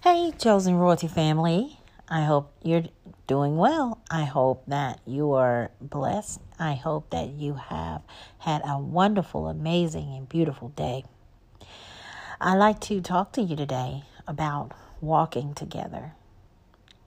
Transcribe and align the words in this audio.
Hey, 0.00 0.30
Chosen 0.38 0.76
Royalty 0.76 1.08
family. 1.08 1.80
I 2.08 2.22
hope 2.22 2.52
you're 2.62 2.84
doing 3.26 3.56
well. 3.56 3.98
I 4.08 4.26
hope 4.26 4.62
that 4.68 5.00
you 5.04 5.32
are 5.32 5.72
blessed. 5.80 6.40
I 6.56 6.74
hope 6.74 7.10
that 7.10 7.30
you 7.30 7.54
have 7.54 8.02
had 8.38 8.62
a 8.64 8.78
wonderful, 8.78 9.48
amazing, 9.48 10.14
and 10.14 10.28
beautiful 10.28 10.68
day. 10.68 11.04
I'd 12.40 12.58
like 12.58 12.78
to 12.82 13.00
talk 13.00 13.32
to 13.32 13.42
you 13.42 13.56
today 13.56 14.04
about 14.28 14.70
walking 15.00 15.52
together 15.52 16.12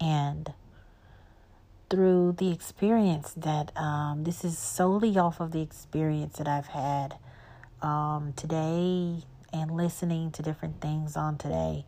and 0.02 0.52
through 1.89 2.34
the 2.39 2.52
experience 2.52 3.32
that 3.38 3.71
um, 3.78 4.26
this 4.26 4.44
is 4.44 4.58
solely 4.58 5.18
off 5.18 5.39
of 5.39 5.54
the 5.54 5.62
experience 5.62 6.39
that 6.39 6.48
I've 6.50 6.68
had 6.68 7.16
um, 7.82 8.34
today 8.36 9.23
and 9.54 9.71
listening 9.71 10.32
to 10.32 10.42
different 10.42 10.82
things 10.82 11.16
on 11.16 11.38
today 11.38 11.86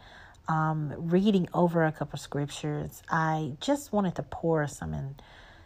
um, 0.48 0.94
reading 0.98 1.48
over 1.54 1.86
a 1.86 1.92
couple 1.92 2.20
scriptures, 2.20 3.02
I 3.10 3.54
just 3.60 3.94
wanted 3.94 4.16
to 4.16 4.24
pour 4.24 4.68
some 4.68 4.94
in, 4.94 5.16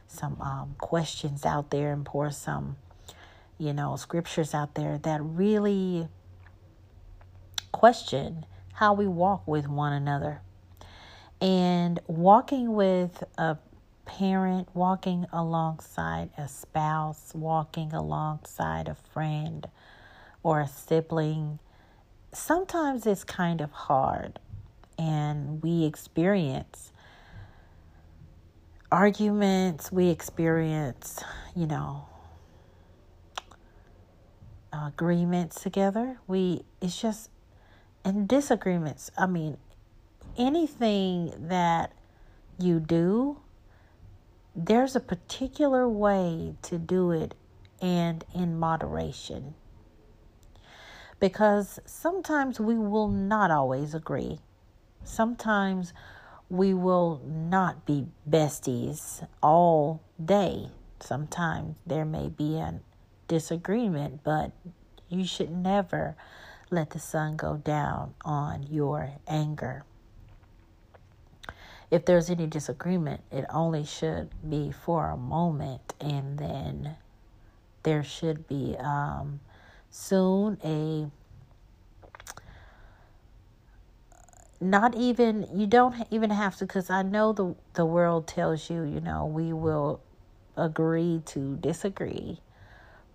some 0.07 0.39
um, 0.41 0.75
questions 0.77 1.45
out 1.45 1.71
there 1.71 1.91
and 1.91 2.05
pour 2.05 2.31
some, 2.31 2.77
you 3.57 3.73
know, 3.73 3.95
scriptures 3.95 4.53
out 4.53 4.75
there 4.75 4.97
that 4.99 5.19
really 5.21 6.07
question 7.71 8.45
how 8.73 8.93
we 8.93 9.07
walk 9.07 9.47
with 9.47 9.67
one 9.67 9.93
another. 9.93 10.41
And 11.41 11.99
walking 12.07 12.73
with 12.73 13.23
a 13.37 13.57
parent, 14.05 14.69
walking 14.73 15.25
alongside 15.31 16.29
a 16.37 16.47
spouse, 16.47 17.33
walking 17.35 17.93
alongside 17.93 18.87
a 18.87 18.95
friend 18.95 19.67
or 20.41 20.61
a 20.61 20.67
sibling, 20.67 21.59
sometimes 22.33 23.05
it's 23.05 23.23
kind 23.23 23.61
of 23.61 23.71
hard 23.71 24.39
and 24.97 25.61
we 25.61 25.85
experience 25.85 26.91
arguments, 28.91 29.91
we 29.91 30.09
experience, 30.09 31.23
you 31.55 31.67
know, 31.67 32.05
agreements 34.71 35.61
together. 35.61 36.19
We 36.27 36.63
it's 36.81 36.99
just 36.99 37.29
and 38.05 38.27
disagreements. 38.27 39.11
I 39.17 39.25
mean, 39.25 39.57
anything 40.37 41.33
that 41.47 41.91
you 42.59 42.79
do, 42.79 43.39
there's 44.55 44.95
a 44.95 44.99
particular 44.99 45.87
way 45.87 46.55
to 46.63 46.77
do 46.77 47.11
it 47.11 47.35
and 47.81 48.23
in 48.33 48.57
moderation. 48.57 49.55
Because 51.19 51.79
sometimes 51.85 52.59
we 52.59 52.77
will 52.77 53.07
not 53.07 53.51
always 53.51 53.93
agree 53.93 54.39
sometimes 55.07 55.93
we 56.49 56.73
will 56.73 57.21
not 57.25 57.85
be 57.85 58.07
besties 58.29 59.27
all 59.41 60.01
day. 60.23 60.69
Sometimes 60.99 61.77
there 61.85 62.05
may 62.05 62.29
be 62.29 62.57
a 62.57 62.79
disagreement, 63.27 64.23
but 64.23 64.51
you 65.09 65.25
should 65.25 65.51
never 65.51 66.15
let 66.69 66.91
the 66.91 66.99
sun 66.99 67.35
go 67.35 67.57
down 67.57 68.13
on 68.23 68.63
your 68.63 69.11
anger. 69.27 69.83
If 71.89 72.05
there's 72.05 72.29
any 72.29 72.47
disagreement, 72.47 73.21
it 73.31 73.45
only 73.49 73.85
should 73.85 74.29
be 74.47 74.71
for 74.71 75.09
a 75.09 75.17
moment, 75.17 75.93
and 76.01 76.37
then 76.37 76.97
there 77.83 78.03
should 78.03 78.47
be 78.47 78.75
um, 78.77 79.39
soon 79.89 80.57
a 80.63 81.09
not 84.59 84.95
even 84.95 85.47
you 85.53 85.67
don't 85.67 86.07
even 86.09 86.29
have 86.31 86.55
to 86.57 86.65
because 86.65 86.89
i 86.89 87.01
know 87.03 87.31
the 87.31 87.55
the 87.75 87.85
world 87.85 88.27
tells 88.27 88.69
you 88.69 88.83
you 88.83 88.99
know 88.99 89.25
we 89.25 89.53
will 89.53 90.01
agree 90.57 91.21
to 91.25 91.55
disagree. 91.57 92.39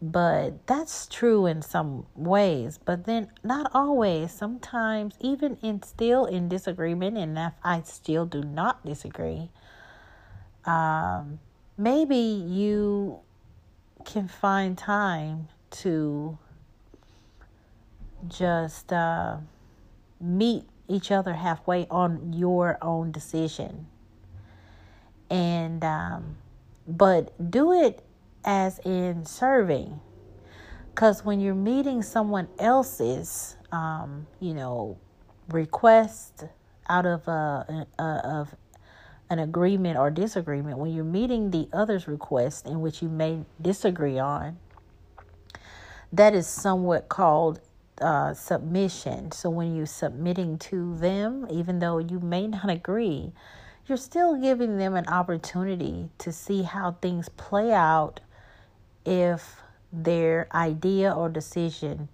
But 0.00 0.66
that's 0.66 1.06
true 1.06 1.46
in 1.46 1.62
some 1.62 2.06
ways 2.16 2.78
but 2.84 3.04
then 3.04 3.30
not 3.44 3.70
always. 3.72 4.32
Sometimes 4.32 5.14
even 5.20 5.58
in 5.62 5.82
still 5.82 6.24
in 6.24 6.48
disagreement 6.48 7.16
and 7.18 7.38
if 7.38 7.52
i 7.62 7.82
still 7.82 8.26
do 8.26 8.42
not 8.42 8.84
disagree 8.84 9.50
um 10.64 11.38
maybe 11.76 12.16
you 12.16 13.18
can 14.04 14.28
find 14.28 14.76
time 14.78 15.48
to 15.70 16.38
just 18.28 18.92
uh 18.92 19.36
meet 20.20 20.64
each 20.88 21.10
other 21.10 21.34
halfway 21.34 21.86
on 21.90 22.32
your 22.32 22.78
own 22.82 23.12
decision. 23.12 23.86
And, 25.30 25.82
um, 25.82 26.36
but 26.86 27.50
do 27.50 27.72
it 27.72 28.02
as 28.44 28.78
in 28.80 29.24
serving. 29.24 30.00
Because 30.90 31.24
when 31.24 31.40
you're 31.40 31.54
meeting 31.54 32.02
someone 32.02 32.48
else's, 32.58 33.56
um, 33.70 34.26
you 34.40 34.52
know, 34.52 34.98
request 35.48 36.44
out 36.88 37.06
of 37.06 37.26
a, 37.28 37.86
a, 37.98 38.02
of 38.02 38.54
an 39.30 39.38
agreement 39.38 39.98
or 39.98 40.10
disagreement, 40.10 40.76
when 40.76 40.92
you're 40.92 41.04
meeting 41.04 41.50
the 41.50 41.68
other's 41.72 42.06
request 42.06 42.66
in 42.66 42.82
which 42.82 43.00
you 43.00 43.08
may 43.08 43.44
disagree 43.62 44.18
on, 44.18 44.58
that 46.12 46.34
is 46.34 46.46
somewhat 46.46 47.08
called 47.08 47.60
uh, 48.02 48.34
submission. 48.34 49.32
So 49.32 49.48
when 49.50 49.74
you're 49.74 49.86
submitting 49.86 50.58
to 50.58 50.96
them, 50.98 51.46
even 51.50 51.78
though 51.78 51.98
you 51.98 52.20
may 52.20 52.46
not 52.46 52.68
agree, 52.68 53.32
you're 53.86 53.98
still 53.98 54.36
giving 54.36 54.78
them 54.78 54.94
an 54.94 55.06
opportunity 55.08 56.10
to 56.18 56.32
see 56.32 56.62
how 56.62 56.92
things 57.00 57.28
play 57.30 57.72
out 57.72 58.20
if 59.04 59.62
their 59.92 60.48
idea 60.54 61.12
or 61.12 61.28
decision 61.28 62.08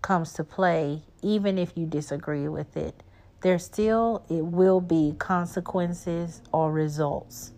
comes 0.00 0.32
to 0.34 0.44
play, 0.44 1.02
even 1.22 1.58
if 1.58 1.76
you 1.76 1.86
disagree 1.86 2.48
with 2.48 2.76
it. 2.76 3.02
There 3.42 3.58
still 3.58 4.24
it 4.28 4.44
will 4.44 4.80
be 4.80 5.14
consequences 5.18 6.42
or 6.52 6.72
results. 6.72 7.52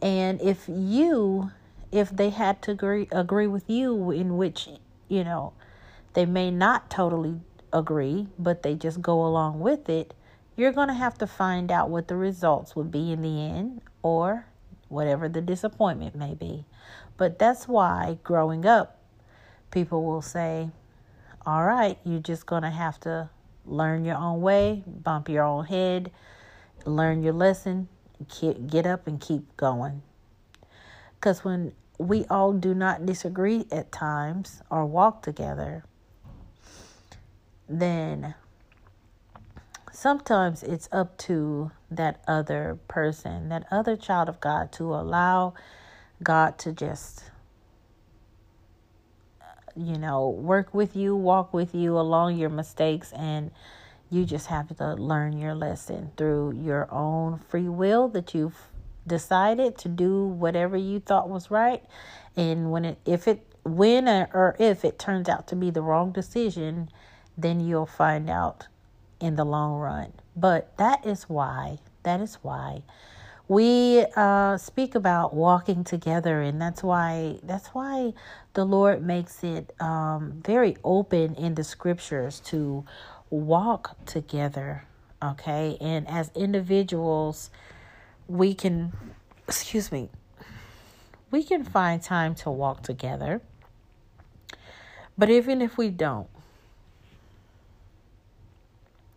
And 0.00 0.40
if 0.40 0.68
you 0.68 1.50
if 1.90 2.10
they 2.10 2.30
had 2.30 2.62
to 2.62 2.72
agree 2.72 3.08
agree 3.12 3.46
with 3.46 3.68
you 3.68 4.10
in 4.10 4.36
which, 4.36 4.68
you 5.08 5.24
know, 5.24 5.52
they 6.14 6.26
may 6.26 6.50
not 6.50 6.90
totally 6.90 7.40
agree, 7.72 8.28
but 8.38 8.62
they 8.62 8.74
just 8.74 9.02
go 9.02 9.26
along 9.26 9.60
with 9.60 9.88
it. 9.88 10.14
You're 10.56 10.72
going 10.72 10.88
to 10.88 10.94
have 10.94 11.18
to 11.18 11.26
find 11.26 11.72
out 11.72 11.90
what 11.90 12.08
the 12.08 12.16
results 12.16 12.76
would 12.76 12.90
be 12.90 13.12
in 13.12 13.22
the 13.22 13.42
end 13.42 13.80
or 14.02 14.46
whatever 14.88 15.28
the 15.28 15.40
disappointment 15.40 16.14
may 16.14 16.34
be. 16.34 16.64
But 17.16 17.38
that's 17.38 17.66
why 17.66 18.18
growing 18.22 18.64
up, 18.64 18.98
people 19.70 20.04
will 20.04 20.22
say, 20.22 20.70
All 21.44 21.64
right, 21.64 21.98
you're 22.04 22.20
just 22.20 22.46
going 22.46 22.62
to 22.62 22.70
have 22.70 23.00
to 23.00 23.30
learn 23.66 24.04
your 24.04 24.16
own 24.16 24.40
way, 24.40 24.84
bump 24.86 25.28
your 25.28 25.44
own 25.44 25.66
head, 25.66 26.12
learn 26.84 27.22
your 27.22 27.32
lesson, 27.32 27.88
get 28.68 28.86
up 28.86 29.06
and 29.08 29.20
keep 29.20 29.56
going. 29.56 30.02
Because 31.16 31.44
when 31.44 31.72
we 31.98 32.24
all 32.26 32.52
do 32.52 32.74
not 32.74 33.06
disagree 33.06 33.66
at 33.72 33.90
times 33.90 34.62
or 34.70 34.84
walk 34.84 35.22
together, 35.22 35.84
then 37.68 38.34
sometimes 39.92 40.62
it's 40.62 40.88
up 40.92 41.16
to 41.18 41.70
that 41.90 42.22
other 42.26 42.78
person, 42.88 43.48
that 43.48 43.66
other 43.70 43.96
child 43.96 44.28
of 44.28 44.40
God, 44.40 44.72
to 44.72 44.94
allow 44.94 45.54
God 46.22 46.58
to 46.58 46.72
just, 46.72 47.24
you 49.76 49.96
know, 49.96 50.28
work 50.28 50.74
with 50.74 50.96
you, 50.96 51.16
walk 51.16 51.54
with 51.54 51.74
you 51.74 51.98
along 51.98 52.36
your 52.36 52.50
mistakes, 52.50 53.12
and 53.12 53.50
you 54.10 54.24
just 54.24 54.48
have 54.48 54.76
to 54.76 54.94
learn 54.94 55.38
your 55.38 55.54
lesson 55.54 56.10
through 56.16 56.52
your 56.52 56.92
own 56.92 57.38
free 57.48 57.68
will 57.68 58.08
that 58.08 58.34
you've 58.34 58.68
decided 59.06 59.76
to 59.78 59.88
do 59.88 60.24
whatever 60.26 60.76
you 60.76 61.00
thought 61.00 61.28
was 61.28 61.50
right. 61.50 61.82
And 62.36 62.70
when 62.70 62.84
it, 62.84 62.98
if 63.04 63.28
it, 63.28 63.46
when 63.64 64.08
or 64.08 64.56
if 64.58 64.84
it 64.84 64.98
turns 64.98 65.28
out 65.28 65.46
to 65.48 65.56
be 65.56 65.70
the 65.70 65.82
wrong 65.82 66.12
decision, 66.12 66.90
then 67.36 67.60
you'll 67.60 67.86
find 67.86 68.30
out 68.30 68.66
in 69.20 69.36
the 69.36 69.44
long 69.44 69.78
run. 69.78 70.12
But 70.36 70.76
that 70.78 71.06
is 71.06 71.24
why, 71.24 71.78
that 72.02 72.20
is 72.20 72.36
why 72.42 72.82
we 73.48 74.06
uh, 74.16 74.56
speak 74.56 74.94
about 74.94 75.34
walking 75.34 75.84
together, 75.84 76.40
and 76.40 76.60
that's 76.60 76.82
why 76.82 77.38
that's 77.42 77.68
why 77.68 78.14
the 78.54 78.64
Lord 78.64 79.04
makes 79.04 79.44
it 79.44 79.74
um, 79.80 80.40
very 80.44 80.76
open 80.82 81.34
in 81.34 81.54
the 81.54 81.64
scriptures 81.64 82.40
to 82.46 82.84
walk 83.30 83.96
together. 84.06 84.84
Okay, 85.22 85.76
and 85.80 86.08
as 86.08 86.30
individuals, 86.34 87.50
we 88.28 88.54
can, 88.54 88.92
excuse 89.46 89.92
me, 89.92 90.08
we 91.30 91.42
can 91.42 91.64
find 91.64 92.02
time 92.02 92.34
to 92.36 92.50
walk 92.50 92.82
together. 92.82 93.42
But 95.16 95.30
even 95.30 95.62
if 95.62 95.76
we 95.76 95.90
don't, 95.90 96.28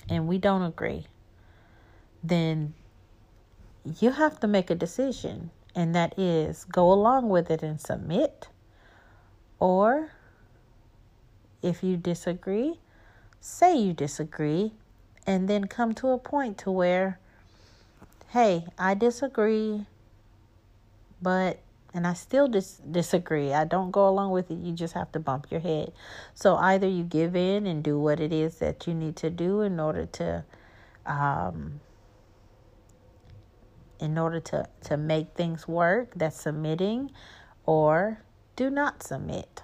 and 0.10 0.28
we 0.28 0.38
don't 0.38 0.62
agree, 0.62 1.06
then 2.24 2.74
you 4.00 4.12
have 4.12 4.40
to 4.40 4.48
make 4.48 4.70
a 4.70 4.76
decision, 4.76 5.52
and 5.76 5.94
that 5.96 6.18
is 6.18 6.66
go 6.66 6.92
along 6.92 7.30
with 7.30 7.50
it 7.50 7.64
and 7.64 7.80
submit, 7.80 8.48
or 9.60 10.12
if 11.62 11.84
you 11.84 11.98
disagree, 11.98 12.80
say 13.40 13.78
you 13.78 13.94
disagree, 13.94 14.74
and 15.26 15.50
then 15.50 15.66
come 15.68 15.94
to 15.94 16.10
a 16.10 16.18
point 16.18 16.58
to 16.58 16.72
where, 16.72 17.20
hey, 18.30 18.66
I 18.78 18.94
disagree, 18.94 19.86
but 21.22 21.60
and 21.94 22.06
I 22.06 22.14
still 22.14 22.48
dis- 22.48 22.82
disagree. 22.90 23.54
I 23.54 23.66
don't 23.66 23.92
go 23.92 24.08
along 24.08 24.32
with 24.32 24.52
it. 24.52 24.60
You 24.60 24.74
just 24.74 24.94
have 24.94 25.12
to 25.14 25.20
bump 25.20 25.48
your 25.50 25.62
head. 25.62 25.94
So 26.34 26.56
either 26.56 26.88
you 26.88 27.04
give 27.04 27.36
in 27.36 27.66
and 27.66 27.84
do 27.84 28.00
what 28.00 28.20
it 28.20 28.34
is 28.34 28.58
that 28.58 28.88
you 28.88 28.94
need 28.94 29.16
to 29.18 29.30
do 29.30 29.62
in 29.62 29.80
order 29.80 30.06
to 30.06 30.46
um, 31.06 31.80
in 34.00 34.18
order 34.18 34.40
to, 34.40 34.68
to 34.82 34.98
make 34.98 35.34
things 35.36 35.68
work, 35.68 36.12
that's 36.16 36.42
submitting, 36.42 37.12
or 37.66 38.22
do 38.56 38.70
not 38.70 39.04
submit. 39.04 39.64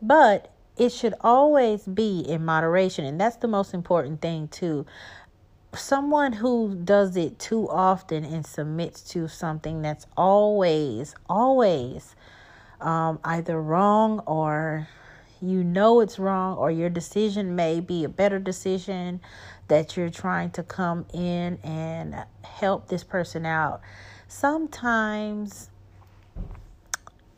But 0.00 0.52
it 0.76 0.92
should 0.92 1.14
always 1.20 1.84
be 1.84 2.20
in 2.20 2.44
moderation, 2.44 3.04
and 3.04 3.20
that's 3.20 3.36
the 3.36 3.48
most 3.48 3.74
important 3.74 4.22
thing, 4.22 4.48
too. 4.48 4.86
Someone 5.74 6.32
who 6.32 6.74
does 6.74 7.16
it 7.16 7.38
too 7.38 7.68
often 7.70 8.24
and 8.24 8.44
submits 8.44 9.02
to 9.10 9.28
something 9.28 9.82
that's 9.82 10.06
always, 10.16 11.14
always 11.28 12.16
um, 12.80 13.20
either 13.24 13.60
wrong 13.60 14.20
or 14.20 14.88
you 15.42 15.64
know 15.64 16.00
it's 16.00 16.18
wrong, 16.18 16.56
or 16.58 16.70
your 16.70 16.90
decision 16.90 17.56
may 17.56 17.80
be 17.80 18.04
a 18.04 18.08
better 18.08 18.38
decision 18.38 19.20
that 19.68 19.96
you're 19.96 20.10
trying 20.10 20.50
to 20.50 20.62
come 20.62 21.06
in 21.14 21.58
and 21.64 22.14
help 22.42 22.88
this 22.88 23.04
person 23.04 23.46
out. 23.46 23.80
Sometimes 24.28 25.70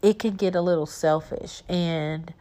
it 0.03 0.19
can 0.19 0.35
get 0.35 0.57
a 0.57 0.61
little 0.61 0.87
selfish, 0.87 1.63
and 1.69 2.35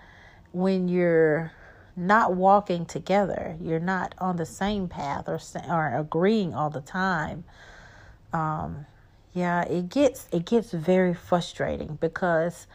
when 0.51 0.87
you're 0.87 1.51
not 1.95 2.35
walking 2.35 2.85
together, 2.85 3.57
you're 3.61 3.79
not 3.79 4.15
on 4.17 4.37
the 4.37 4.45
same 4.45 4.87
path 4.87 5.27
or 5.27 5.39
or 5.69 5.95
agreeing 5.97 6.53
all 6.53 6.69
the 6.69 6.81
time. 6.81 7.43
Um, 8.33 8.85
yeah, 9.33 9.63
it 9.63 9.89
gets 9.89 10.27
it 10.31 10.45
gets 10.45 10.71
very 10.71 11.13
frustrating 11.13 11.97
because 12.01 12.67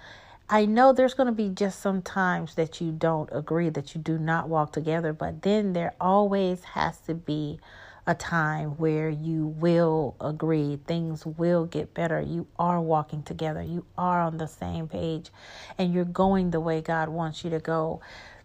I 0.48 0.64
know 0.64 0.92
there's 0.92 1.14
going 1.14 1.26
to 1.26 1.32
be 1.32 1.48
just 1.48 1.80
some 1.80 2.02
times 2.02 2.54
that 2.54 2.80
you 2.80 2.92
don't 2.92 3.28
agree, 3.32 3.68
that 3.70 3.94
you 3.94 4.00
do 4.00 4.16
not 4.16 4.48
walk 4.48 4.72
together, 4.72 5.12
but 5.12 5.42
then 5.42 5.72
there 5.72 5.94
always 6.00 6.62
has 6.62 6.98
to 7.00 7.14
be 7.14 7.58
a 8.06 8.14
time 8.14 8.70
where 8.76 9.08
you 9.08 9.48
will 9.48 10.14
agree, 10.20 10.78
things 10.86 11.26
will 11.26 11.66
get 11.66 11.92
better. 11.92 12.20
You 12.20 12.46
are 12.58 12.80
walking 12.80 13.24
together, 13.24 13.60
you 13.62 13.84
are 13.98 14.20
on 14.20 14.38
the 14.38 14.46
same 14.46 14.86
page, 14.86 15.30
and 15.76 15.92
you're 15.92 16.04
going 16.04 16.52
the 16.52 16.60
way 16.60 16.80
God 16.80 17.08
wants 17.08 17.42
you 17.42 17.50
to 17.50 17.58
go. 17.58 18.00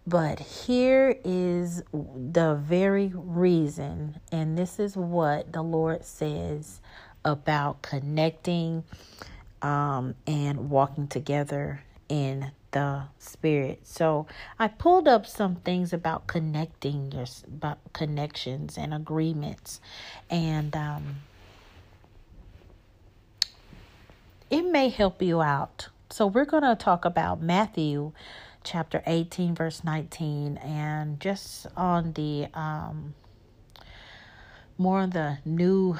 But 0.06 0.40
here 0.40 1.16
is 1.24 1.82
the 1.92 2.60
very 2.60 3.12
reason, 3.14 4.18
and 4.32 4.58
this 4.58 4.80
is 4.80 4.96
what 4.96 5.52
the 5.52 5.62
Lord 5.62 6.04
says 6.04 6.80
about 7.24 7.82
connecting 7.82 8.82
um, 9.62 10.16
and 10.26 10.70
walking 10.70 11.06
together 11.06 11.84
in 12.08 12.50
the 12.72 13.04
spirit. 13.18 13.86
So 13.86 14.26
I 14.58 14.66
pulled 14.66 15.06
up 15.06 15.24
some 15.24 15.56
things 15.56 15.92
about 15.92 16.26
connecting 16.26 17.12
your 17.12 17.26
about 17.46 17.78
connections 17.92 18.76
and 18.76 18.92
agreements, 18.92 19.80
and 20.28 20.74
um, 20.74 21.16
it 24.50 24.62
may 24.62 24.88
help 24.88 25.22
you 25.22 25.42
out. 25.42 25.88
So 26.10 26.26
we're 26.26 26.44
going 26.44 26.64
to 26.64 26.74
talk 26.74 27.04
about 27.04 27.40
Matthew 27.40 28.12
chapter 28.64 29.02
18 29.06 29.54
verse 29.54 29.82
19 29.84 30.56
and 30.58 31.20
just 31.20 31.66
on 31.76 32.12
the 32.12 32.46
um 32.54 33.14
more 34.78 35.00
on 35.00 35.10
the 35.10 35.38
new 35.44 35.96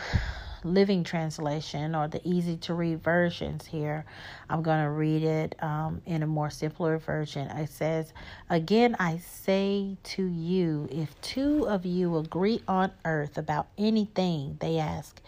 Living 0.65 1.05
Translation 1.05 1.95
or 1.95 2.09
the 2.09 2.21
easy 2.29 2.57
to 2.59 2.75
read 2.75 3.03
versions 3.03 3.67
here. 3.67 4.05
I'm 4.49 4.63
going 4.63 4.83
to 4.83 4.91
read 4.91 5.23
it 5.23 5.55
um, 5.63 6.03
in 6.07 6.23
a 6.23 6.27
more 6.27 6.51
simpler 6.51 6.99
version. 6.99 7.49
It 7.49 7.71
says, 7.71 8.13
Again, 8.51 8.97
I 8.99 9.19
say 9.19 9.97
to 10.05 10.25
you, 10.25 10.89
if 10.91 11.21
two 11.21 11.69
of 11.69 11.85
you 11.87 12.17
agree 12.17 12.63
on 12.69 12.93
earth 13.05 13.39
about 13.39 13.69
anything 13.77 14.57
they 14.61 14.79
ask, 14.79 15.21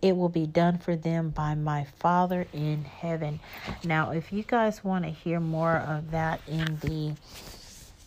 it 0.00 0.16
will 0.16 0.28
be 0.28 0.46
done 0.46 0.78
for 0.78 0.94
them 0.94 1.30
by 1.30 1.54
my 1.54 1.84
Father 1.98 2.46
in 2.52 2.84
heaven. 2.84 3.40
Now, 3.84 4.10
if 4.12 4.32
you 4.32 4.44
guys 4.44 4.84
want 4.84 5.04
to 5.04 5.10
hear 5.10 5.40
more 5.40 5.76
of 5.76 6.12
that 6.12 6.40
in 6.46 6.78
the 6.80 7.14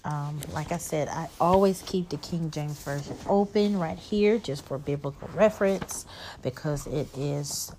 um, 0.04 0.40
like 0.54 0.72
I 0.72 0.78
said, 0.78 1.08
I 1.10 1.30
always 1.40 1.82
keep 1.84 2.10
the 2.10 2.18
King 2.18 2.50
James 2.52 2.82
Version 2.84 3.16
open 3.28 3.78
right 3.78 3.98
here 3.98 4.40
just 4.40 4.66
for 4.66 4.78
biblical 4.78 5.30
reference 5.34 6.06
because 6.42 6.88
it 6.88 7.08
is 7.18 7.74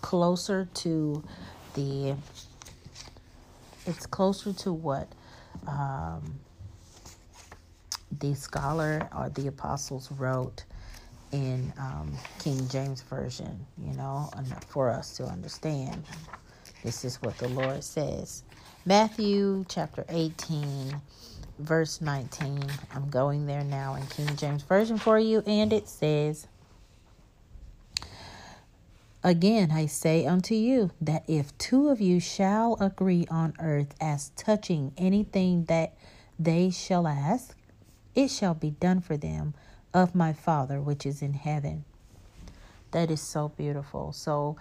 closer 0.00 0.68
to 0.74 1.22
the 1.74 2.14
it's 3.86 4.06
closer 4.06 4.52
to 4.52 4.72
what 4.72 5.08
um, 5.66 6.38
the 8.20 8.34
scholar 8.34 9.08
or 9.16 9.28
the 9.30 9.48
apostles 9.48 10.10
wrote 10.12 10.64
in 11.32 11.72
um, 11.78 12.12
King 12.38 12.68
James 12.68 13.02
Version, 13.02 13.66
you 13.78 13.92
know, 13.94 14.30
for 14.68 14.90
us 14.90 15.16
to 15.16 15.24
understand. 15.24 16.04
This 16.84 17.04
is 17.04 17.20
what 17.22 17.36
the 17.38 17.48
Lord 17.48 17.82
says. 17.82 18.44
Matthew 18.84 19.64
chapter 19.68 20.04
18, 20.08 21.00
verse 21.60 22.00
19. 22.00 22.64
I'm 22.92 23.10
going 23.10 23.46
there 23.46 23.62
now 23.62 23.94
in 23.94 24.04
King 24.08 24.34
James 24.34 24.64
Version 24.64 24.98
for 24.98 25.20
you, 25.20 25.44
and 25.46 25.72
it 25.72 25.88
says, 25.88 26.48
Again, 29.22 29.70
I 29.70 29.86
say 29.86 30.26
unto 30.26 30.56
you 30.56 30.90
that 31.00 31.22
if 31.28 31.56
two 31.58 31.90
of 31.90 32.00
you 32.00 32.18
shall 32.18 32.76
agree 32.80 33.24
on 33.30 33.54
earth 33.60 33.94
as 34.00 34.30
touching 34.30 34.92
anything 34.98 35.66
that 35.66 35.94
they 36.36 36.68
shall 36.70 37.06
ask, 37.06 37.56
it 38.16 38.32
shall 38.32 38.54
be 38.54 38.70
done 38.70 39.00
for 39.00 39.16
them 39.16 39.54
of 39.94 40.16
my 40.16 40.32
Father 40.32 40.80
which 40.80 41.06
is 41.06 41.22
in 41.22 41.34
heaven. 41.34 41.84
That 42.90 43.12
is 43.12 43.20
so 43.20 43.50
beautiful. 43.50 44.10
So, 44.10 44.56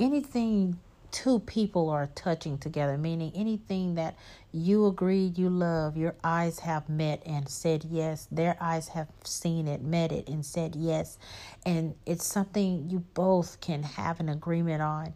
anything 0.00 0.80
two 1.12 1.38
people 1.40 1.90
are 1.90 2.08
touching 2.14 2.58
together, 2.58 2.98
meaning 2.98 3.30
anything 3.34 3.94
that 3.94 4.16
you 4.50 4.86
agree 4.86 5.32
you 5.36 5.48
love, 5.48 5.96
your 5.96 6.14
eyes 6.24 6.58
have 6.60 6.88
met 6.88 7.22
and 7.24 7.48
said 7.48 7.84
yes, 7.88 8.26
their 8.32 8.56
eyes 8.60 8.88
have 8.88 9.08
seen 9.22 9.68
it, 9.68 9.82
met 9.82 10.10
it, 10.10 10.28
and 10.28 10.44
said 10.44 10.74
yes. 10.74 11.18
And 11.64 11.94
it's 12.06 12.24
something 12.24 12.88
you 12.90 13.00
both 13.14 13.60
can 13.60 13.82
have 13.82 14.18
an 14.20 14.30
agreement 14.30 14.82
on. 14.82 15.12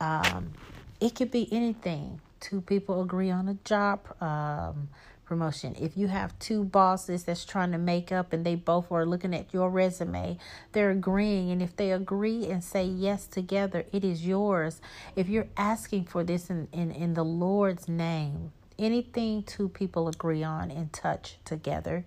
Um, 0.00 0.52
it 1.00 1.14
could 1.14 1.30
be 1.30 1.48
anything. 1.52 2.20
Two 2.40 2.60
people 2.60 3.00
agree 3.02 3.30
on 3.30 3.48
a 3.48 3.54
job. 3.64 4.00
Um, 4.20 4.88
promotion. 5.26 5.76
If 5.78 5.96
you 5.96 6.06
have 6.06 6.38
two 6.38 6.64
bosses 6.64 7.24
that's 7.24 7.44
trying 7.44 7.72
to 7.72 7.78
make 7.78 8.12
up 8.12 8.32
and 8.32 8.46
they 8.46 8.54
both 8.54 8.90
are 8.90 9.04
looking 9.04 9.34
at 9.34 9.52
your 9.52 9.68
resume, 9.68 10.38
they're 10.72 10.90
agreeing. 10.90 11.50
And 11.50 11.60
if 11.60 11.76
they 11.76 11.92
agree 11.92 12.46
and 12.46 12.62
say 12.62 12.84
yes 12.84 13.26
together, 13.26 13.84
it 13.92 14.04
is 14.04 14.26
yours. 14.26 14.80
If 15.14 15.28
you're 15.28 15.48
asking 15.56 16.04
for 16.04 16.24
this 16.24 16.48
in, 16.48 16.68
in, 16.72 16.90
in 16.90 17.14
the 17.14 17.24
Lord's 17.24 17.88
name, 17.88 18.52
anything 18.78 19.42
two 19.42 19.68
people 19.68 20.08
agree 20.08 20.42
on 20.42 20.70
and 20.70 20.92
touch 20.92 21.36
together, 21.44 22.04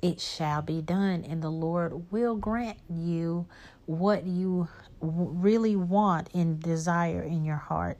it 0.00 0.20
shall 0.20 0.62
be 0.62 0.80
done. 0.80 1.24
And 1.28 1.42
the 1.42 1.50
Lord 1.50 2.10
will 2.10 2.36
grant 2.36 2.78
you 2.88 3.46
what 3.86 4.24
you 4.24 4.68
really 5.00 5.76
want 5.76 6.28
and 6.32 6.60
desire 6.60 7.22
in 7.22 7.44
your 7.44 7.56
heart. 7.56 7.98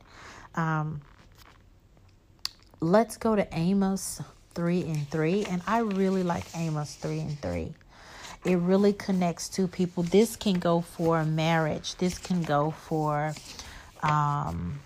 Um, 0.54 1.00
let's 2.80 3.16
go 3.16 3.34
to 3.34 3.46
Amos 3.52 4.20
3 4.54 4.82
and 4.82 5.08
3. 5.10 5.44
And 5.44 5.62
I 5.66 5.78
really 5.80 6.22
like 6.22 6.44
Amos 6.54 6.94
3 6.94 7.20
and 7.20 7.40
3. 7.40 7.72
It 8.44 8.56
really 8.56 8.92
connects 8.92 9.48
to 9.50 9.68
people. 9.68 10.02
This 10.02 10.36
can 10.36 10.58
go 10.58 10.80
for 10.80 11.24
marriage. 11.24 11.96
This 11.96 12.18
can 12.18 12.42
go 12.42 12.70
for, 12.70 13.34
um, 14.02 14.80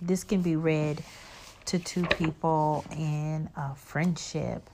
this 0.00 0.24
can 0.24 0.42
be 0.42 0.56
read 0.56 1.02
to 1.66 1.78
two 1.78 2.04
people 2.06 2.84
in 2.96 3.48
a 3.56 3.74
friendship. 3.74 4.68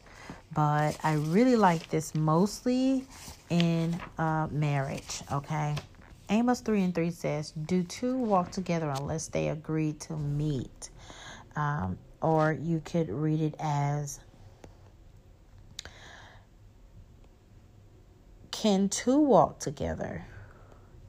But 0.52 0.98
I 1.04 1.14
really 1.14 1.56
like 1.56 1.88
this 1.90 2.14
mostly 2.14 3.04
in 3.50 4.00
uh, 4.18 4.48
marriage, 4.50 5.22
okay? 5.30 5.76
Amos 6.30 6.60
3 6.60 6.82
and 6.84 6.94
3 6.94 7.10
says, 7.10 7.50
Do 7.50 7.82
two 7.82 8.16
walk 8.16 8.50
together 8.50 8.90
unless 8.96 9.28
they 9.28 9.48
agree 9.48 9.92
to 9.94 10.16
meet? 10.16 10.90
Um, 11.56 11.98
or 12.20 12.52
you 12.52 12.80
could 12.84 13.08
read 13.08 13.40
it 13.40 13.54
as 13.58 14.20
can 18.50 18.88
two 18.88 19.18
walk 19.18 19.58
together? 19.58 20.26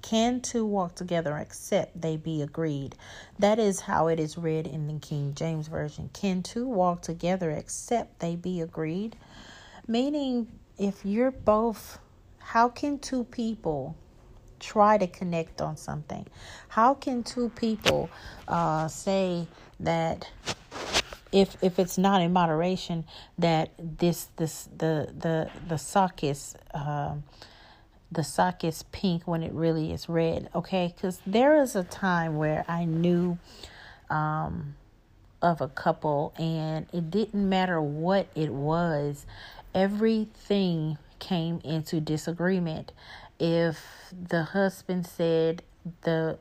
Can 0.01 0.41
two 0.41 0.65
walk 0.65 0.95
together 0.95 1.37
except 1.37 2.01
they 2.01 2.17
be 2.17 2.41
agreed? 2.41 2.95
That 3.39 3.59
is 3.59 3.81
how 3.81 4.07
it 4.07 4.19
is 4.19 4.37
read 4.37 4.65
in 4.65 4.87
the 4.87 4.99
King 4.99 5.33
James 5.35 5.67
Version. 5.67 6.09
Can 6.13 6.43
two 6.43 6.67
walk 6.67 7.01
together 7.01 7.51
except 7.51 8.19
they 8.19 8.35
be 8.35 8.61
agreed? 8.61 9.15
Meaning, 9.87 10.47
if 10.77 11.05
you're 11.05 11.31
both, 11.31 11.99
how 12.39 12.69
can 12.69 12.99
two 12.99 13.25
people 13.25 13.95
try 14.59 14.97
to 14.97 15.07
connect 15.07 15.61
on 15.61 15.77
something? 15.77 16.25
How 16.69 16.93
can 16.93 17.23
two 17.23 17.49
people 17.49 18.09
uh, 18.47 18.87
say 18.87 19.47
that 19.79 20.27
if 21.31 21.57
if 21.61 21.79
it's 21.79 21.97
not 21.97 22.21
in 22.21 22.33
moderation 22.33 23.05
that 23.37 23.71
this 23.77 24.29
this 24.37 24.67
the 24.77 25.13
the 25.17 25.49
the 25.67 25.77
sock 25.77 26.23
is 26.23 26.55
um, 26.73 27.23
the 28.11 28.23
sock 28.23 28.63
is 28.63 28.83
pink 28.91 29.27
when 29.27 29.41
it 29.43 29.53
really 29.53 29.91
is 29.93 30.09
red 30.09 30.49
okay? 30.53 30.93
Because 30.95 31.21
there 31.25 31.61
is 31.61 31.75
a 31.75 31.83
time 31.83 32.35
where 32.37 32.65
i 32.67 32.85
knew 32.85 33.37
um, 34.09 34.75
of 35.41 35.61
a 35.61 35.67
couple 35.67 36.33
and 36.37 36.87
it 36.93 37.09
didn't 37.09 37.47
matter 37.47 37.81
what 37.81 38.27
it 38.35 38.51
was 38.51 39.25
everything 39.73 40.97
came 41.19 41.61
into 41.63 42.01
disagreement. 42.01 42.91
If 43.39 43.79
the 44.11 44.43
husband 44.43 45.05
said 45.07 45.63
the 46.01 46.37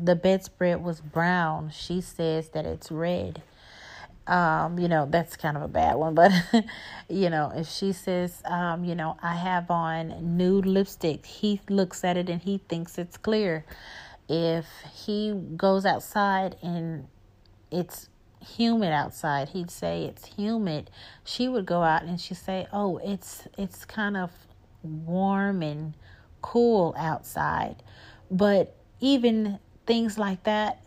the 0.00 0.14
bedspread 0.14 0.82
was 0.84 1.00
brown 1.00 1.70
she 1.70 2.02
says 2.02 2.50
that 2.50 2.66
it's 2.66 2.92
red 2.92 3.42
um, 4.26 4.78
you 4.78 4.88
know, 4.88 5.06
that's 5.08 5.36
kind 5.36 5.56
of 5.56 5.62
a 5.62 5.68
bad 5.68 5.96
one, 5.96 6.14
but 6.14 6.32
you 7.08 7.30
know, 7.30 7.52
if 7.54 7.68
she 7.68 7.92
says, 7.92 8.42
um, 8.44 8.84
you 8.84 8.94
know, 8.94 9.16
I 9.22 9.36
have 9.36 9.70
on 9.70 10.36
nude 10.36 10.66
lipstick, 10.66 11.24
he 11.24 11.60
looks 11.68 12.02
at 12.04 12.16
it 12.16 12.28
and 12.28 12.42
he 12.42 12.58
thinks 12.68 12.98
it's 12.98 13.16
clear. 13.16 13.64
If 14.28 14.66
he 14.92 15.32
goes 15.56 15.86
outside 15.86 16.56
and 16.60 17.06
it's 17.70 18.08
humid 18.44 18.92
outside, 18.92 19.50
he'd 19.50 19.70
say 19.70 20.04
it's 20.04 20.26
humid. 20.26 20.90
She 21.24 21.48
would 21.48 21.66
go 21.66 21.82
out 21.82 22.02
and 22.02 22.20
she'd 22.20 22.36
say, 22.36 22.66
"Oh, 22.72 22.98
it's 22.98 23.46
it's 23.56 23.84
kind 23.84 24.16
of 24.16 24.32
warm 24.82 25.62
and 25.62 25.94
cool 26.42 26.94
outside." 26.98 27.82
But 28.28 28.74
even 28.98 29.60
things 29.86 30.18
like 30.18 30.42
that 30.42 30.82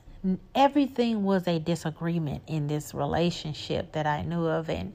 everything 0.54 1.24
was 1.24 1.48
a 1.48 1.60
disagreement 1.60 2.44
in 2.48 2.68
this 2.68 2.94
relationship 2.94 3.92
that 3.94 4.06
I 4.06 4.22
knew 4.24 4.46
of, 4.46 4.70
and 4.70 4.94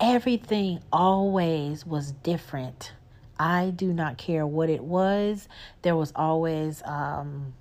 everything 0.00 0.80
always 0.92 1.86
was 1.86 2.12
different. 2.12 2.92
I 3.38 3.70
do 3.70 3.92
not 3.92 4.18
care 4.18 4.46
what 4.46 4.68
it 4.68 4.82
was. 4.82 5.48
There 5.82 5.96
was 5.96 6.12
always 6.16 6.82
um, 6.84 7.54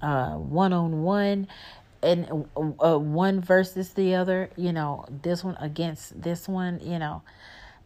uh, 0.00 0.32
one 0.32 0.72
on 0.72 1.02
one 1.02 1.46
and 2.02 2.48
uh, 2.56 2.98
one 2.98 3.40
versus 3.40 3.90
the 3.90 4.16
other, 4.16 4.50
you 4.56 4.72
know, 4.72 5.04
this 5.22 5.44
one 5.44 5.56
against 5.60 6.20
this 6.20 6.48
one, 6.48 6.80
you 6.82 6.98
know. 6.98 7.22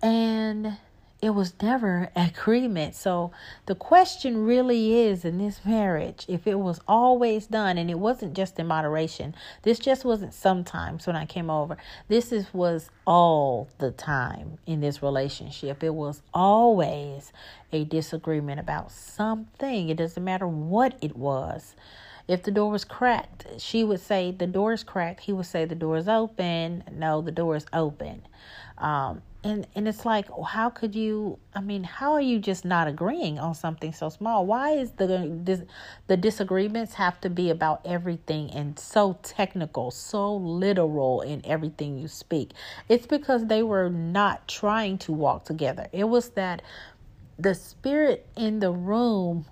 And 0.03 0.79
it 1.23 1.31
was 1.31 1.55
never 1.63 2.11
agreement. 2.15 2.95
So 2.95 3.33
the 3.65 3.75
question 3.75 4.45
really 4.45 5.01
is 5.01 5.25
in 5.25 5.39
this 5.39 5.65
marriage, 5.65 6.27
if 6.29 6.47
it 6.47 6.59
was 6.59 6.81
always 6.87 7.47
done 7.47 7.79
and 7.79 7.91
it 7.91 7.99
wasn't 7.99 8.35
just 8.35 8.59
in 8.59 8.67
moderation, 8.67 9.35
this 9.63 9.79
just 9.79 10.05
wasn't 10.05 10.35
sometimes 10.35 11.07
when 11.07 11.17
I 11.17 11.25
came 11.25 11.49
over. 11.49 11.79
This 12.09 12.33
is 12.33 12.53
was 12.53 12.91
all 13.07 13.69
the 13.79 13.91
time 13.91 14.59
in 14.67 14.81
this 14.81 15.03
relationship. 15.03 15.83
It 15.83 15.95
was 15.95 16.23
always 16.35 17.33
a 17.73 17.85
disagreement 17.85 18.61
about 18.61 18.93
something. 18.93 19.89
It 19.89 19.97
doesn't 19.97 20.23
matter 20.23 20.47
what 20.47 20.97
it 21.01 21.17
was. 21.17 21.75
If 22.29 22.43
the 22.43 22.51
door 22.51 22.71
was 22.71 22.85
cracked, 22.85 23.47
she 23.59 23.85
would 23.85 24.01
say 24.01 24.33
the 24.33 24.49
door 24.49 24.73
is 24.73 24.83
cracked. 24.83 25.21
He 25.21 25.33
would 25.33 25.47
say 25.47 25.65
the 25.65 25.77
door 25.77 25.97
is 25.97 26.09
open. 26.09 26.83
No, 26.93 27.23
the 27.23 27.31
door 27.31 27.55
is 27.57 27.67
open. 27.73 28.23
Um, 28.79 29.23
and 29.47 29.67
and 29.75 29.87
it's 29.87 30.05
like 30.05 30.27
oh, 30.33 30.43
how 30.43 30.69
could 30.69 30.95
you 30.95 31.39
i 31.55 31.61
mean 31.61 31.85
how 31.85 32.13
are 32.13 32.21
you 32.21 32.39
just 32.39 32.65
not 32.65 32.89
agreeing 32.89 33.39
on 33.39 33.55
something 33.55 33.93
so 33.93 34.09
small? 34.09 34.45
Why 34.47 34.73
is 34.73 34.93
the 34.93 35.31
this, 35.45 35.61
the 36.09 36.17
disagreements 36.17 36.95
have 36.95 37.21
to 37.21 37.31
be 37.31 37.51
about 37.51 37.81
everything 37.85 38.51
and 38.51 38.79
so 38.79 39.19
technical 39.23 39.91
so 39.91 40.35
literal 40.37 41.21
in 41.21 41.43
everything 41.45 41.99
you 41.99 42.09
speak? 42.09 42.53
It's 42.89 43.07
because 43.07 43.47
they 43.47 43.63
were 43.63 43.89
not 43.89 44.49
trying 44.49 44.99
to 44.99 45.13
walk 45.13 45.45
together. 45.45 45.87
It 45.93 46.05
was 46.05 46.31
that 46.31 46.63
the 47.39 47.55
spirit 47.55 48.27
in 48.37 48.61
the 48.61 48.73
room 48.73 49.47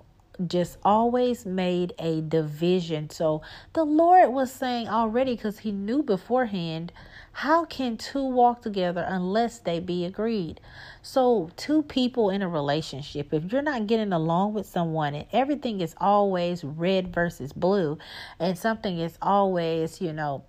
just 0.47 0.77
always 0.83 1.45
made 1.45 1.93
a 1.97 2.19
division. 2.21 3.09
So 3.09 3.41
the 3.73 3.85
lord 3.85 4.31
was 4.31 4.51
saying 4.51 4.89
already 4.89 5.35
because 5.35 5.59
he 5.59 5.71
knew 5.71 6.03
beforehand 6.03 6.91
how 7.39 7.65
can 7.65 7.97
two 7.97 8.23
walk 8.23 8.61
together 8.61 9.05
unless 9.05 9.59
they 9.59 9.81
be 9.81 10.05
agreed? 10.05 10.61
So, 11.01 11.49
two 11.57 11.83
people 11.83 12.29
in 12.29 12.41
a 12.41 12.47
relationship, 12.47 13.33
if 13.33 13.51
you're 13.51 13.61
not 13.61 13.87
getting 13.87 14.13
along 14.13 14.53
with 14.53 14.65
someone 14.65 15.13
and 15.13 15.25
everything 15.33 15.81
is 15.81 15.93
always 15.97 16.63
red 16.63 17.13
versus 17.13 17.51
blue, 17.51 17.97
and 18.39 18.57
something 18.57 18.99
is 18.99 19.17
always, 19.21 19.99
you 19.99 20.13
know, 20.13 20.45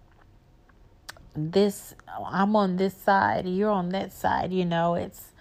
this, 1.34 1.96
I'm 2.24 2.54
on 2.54 2.76
this 2.76 2.96
side, 2.96 3.48
you're 3.48 3.68
on 3.68 3.88
that 3.88 4.12
side, 4.12 4.52
you 4.52 4.64
know, 4.64 4.94
it's 4.94 5.32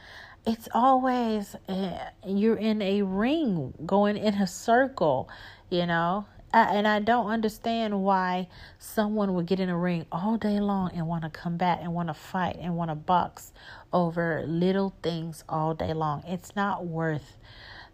it's 0.47 0.67
always 0.73 1.55
uh, 1.69 2.09
you're 2.25 2.57
in 2.57 2.81
a 2.81 3.03
ring 3.03 3.73
going 3.85 4.15
in 4.15 4.35
a 4.35 4.45
circle 4.45 5.27
you 5.71 5.85
know 5.87 6.25
I, 6.55 6.74
and 6.74 6.88
I 6.88 7.00
don't 7.00 7.27
understand 7.27 8.01
why 8.01 8.47
someone 8.79 9.33
would 9.33 9.45
get 9.45 9.59
in 9.59 9.67
a 9.67 9.77
ring 9.77 10.05
all 10.09 10.38
day 10.38 10.62
long 10.62 10.91
and 10.93 11.05
want 11.05 11.24
to 11.25 11.29
combat 11.29 11.79
and 11.81 11.93
want 11.93 12.07
to 12.07 12.13
fight 12.13 12.57
and 12.62 12.77
want 12.77 12.91
to 12.91 12.95
box 12.95 13.51
over 13.91 14.41
little 14.47 14.95
things 15.03 15.43
all 15.50 15.74
day 15.74 15.93
long. 15.93 16.24
It's 16.25 16.55
not 16.55 16.85
worth 16.85 17.35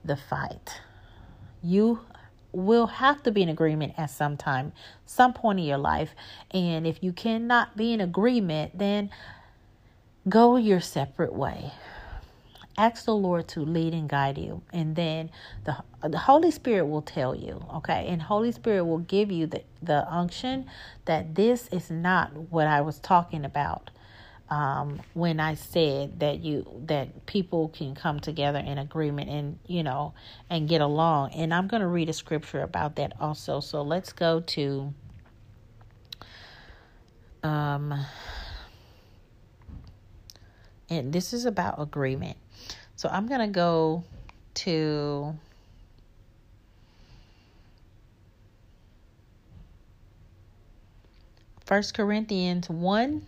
the 0.05 0.15
fight. 0.15 0.79
You 1.63 2.01
will 2.51 2.85
have 2.85 3.23
to 3.23 3.31
be 3.31 3.41
in 3.41 3.49
agreement 3.49 3.93
at 3.97 4.11
some 4.11 4.37
time, 4.37 4.73
some 5.07 5.33
point 5.33 5.59
in 5.59 5.65
your 5.65 5.79
life. 5.79 6.13
And 6.51 6.85
if 6.85 7.03
you 7.03 7.13
cannot 7.13 7.75
be 7.75 7.93
in 7.93 7.99
agreement, 7.99 8.77
then 8.77 9.09
go 10.29 10.57
your 10.57 10.81
separate 10.81 11.33
way 11.33 11.71
ask 12.77 13.05
the 13.05 13.15
Lord 13.15 13.47
to 13.49 13.61
lead 13.61 13.93
and 13.93 14.09
guide 14.09 14.37
you, 14.37 14.61
and 14.73 14.95
then 14.95 15.29
the 15.65 15.77
the 16.07 16.17
Holy 16.17 16.51
Spirit 16.51 16.85
will 16.85 17.01
tell 17.01 17.35
you, 17.35 17.63
okay, 17.75 18.07
and 18.07 18.21
Holy 18.21 18.51
Spirit 18.51 18.85
will 18.85 18.99
give 18.99 19.31
you 19.31 19.47
the 19.47 19.63
the 19.81 20.07
unction 20.11 20.65
that 21.05 21.35
this 21.35 21.67
is 21.69 21.91
not 21.91 22.33
what 22.51 22.67
I 22.67 22.81
was 22.81 22.99
talking 22.99 23.45
about. 23.45 23.89
Um, 24.49 24.99
when 25.13 25.39
I 25.39 25.55
said 25.55 26.19
that 26.19 26.41
you 26.41 26.65
that 26.87 27.25
people 27.25 27.69
can 27.69 27.95
come 27.95 28.19
together 28.19 28.59
in 28.59 28.77
agreement 28.77 29.29
and 29.29 29.59
you 29.65 29.83
know 29.83 30.13
and 30.49 30.67
get 30.67 30.81
along, 30.81 31.31
and 31.33 31.53
I'm 31.53 31.67
going 31.67 31.81
to 31.81 31.87
read 31.87 32.09
a 32.09 32.13
scripture 32.13 32.61
about 32.61 32.97
that 32.97 33.13
also. 33.19 33.59
So 33.61 33.81
let's 33.81 34.11
go 34.11 34.41
to 34.41 34.93
um, 37.43 38.05
and 40.89 41.13
this 41.13 41.33
is 41.33 41.45
about 41.45 41.81
agreement. 41.81 42.37
So 43.01 43.09
I'm 43.09 43.25
going 43.25 43.39
to 43.39 43.47
go 43.47 44.03
to 44.53 45.33
First 51.65 51.95
Corinthians 51.95 52.69
1 52.69 53.25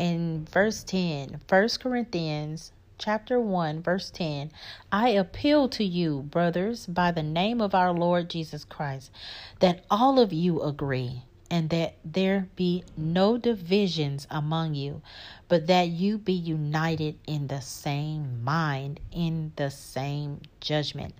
and 0.00 0.50
verse 0.50 0.82
10. 0.82 1.40
First 1.46 1.78
Corinthians 1.78 2.72
chapter 2.98 3.38
1 3.38 3.80
verse 3.80 4.10
10 4.10 4.50
I 4.90 5.10
appeal 5.10 5.68
to 5.68 5.84
you 5.84 6.22
brothers 6.22 6.84
by 6.86 7.12
the 7.12 7.22
name 7.22 7.60
of 7.60 7.76
our 7.76 7.92
Lord 7.92 8.28
Jesus 8.28 8.64
Christ 8.64 9.12
that 9.60 9.84
all 9.88 10.18
of 10.18 10.32
you 10.32 10.60
agree 10.62 11.22
and 11.50 11.70
that 11.70 11.96
there 12.04 12.48
be 12.56 12.84
no 12.96 13.38
divisions 13.38 14.26
among 14.30 14.74
you, 14.74 15.00
but 15.48 15.66
that 15.66 15.88
you 15.88 16.18
be 16.18 16.32
united 16.32 17.18
in 17.26 17.46
the 17.46 17.60
same 17.60 18.44
mind, 18.44 19.00
in 19.10 19.52
the 19.56 19.70
same 19.70 20.40
judgment. 20.60 21.14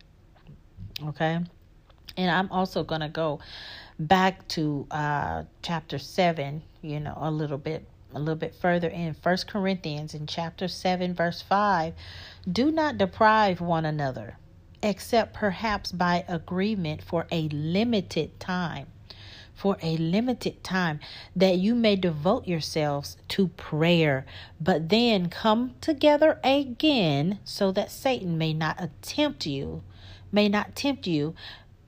Okay? 1.02 1.38
And 2.16 2.30
I'm 2.30 2.50
also 2.50 2.82
going 2.82 3.00
to 3.00 3.08
go 3.08 3.40
back 3.98 4.46
to 4.48 4.86
uh, 4.90 5.44
chapter 5.62 5.98
7, 5.98 6.62
you 6.82 7.00
know, 7.00 7.16
a 7.16 7.30
little 7.30 7.58
bit 7.58 7.86
a 8.14 8.18
little 8.18 8.36
bit 8.36 8.54
further 8.54 8.88
in 8.88 9.12
First 9.12 9.46
Corinthians 9.46 10.14
in 10.14 10.26
chapter 10.26 10.66
7 10.66 11.12
verse 11.14 11.42
5 11.42 11.92
do 12.50 12.70
not 12.70 12.96
deprive 12.96 13.60
one 13.60 13.84
another 13.84 14.38
except 14.82 15.34
perhaps 15.34 15.92
by 15.92 16.24
agreement 16.26 17.02
for 17.02 17.26
a 17.30 17.48
limited 17.50 18.40
time 18.40 18.86
for 19.58 19.76
a 19.82 19.96
limited 19.96 20.62
time 20.62 21.00
that 21.34 21.58
you 21.58 21.74
may 21.74 21.96
devote 21.96 22.46
yourselves 22.46 23.16
to 23.26 23.48
prayer, 23.48 24.24
but 24.60 24.88
then 24.88 25.28
come 25.28 25.74
together 25.80 26.38
again 26.44 27.40
so 27.42 27.72
that 27.72 27.90
Satan 27.90 28.38
may 28.38 28.54
not 28.54 28.80
attempt 28.80 29.46
you, 29.46 29.82
may 30.30 30.48
not 30.48 30.76
tempt 30.76 31.08
you 31.08 31.34